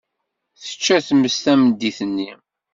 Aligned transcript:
Tečča 0.61 0.97
tmes 1.07 1.37
tamdint-nni. 1.43 2.31